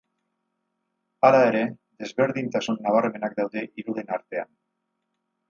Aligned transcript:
Hala 1.29 1.41
ere, 1.49 1.61
desberdintasun 2.05 2.81
nabarmenak 2.87 3.37
daude 3.43 3.65
hiruren 3.69 4.11
artean. 4.19 4.53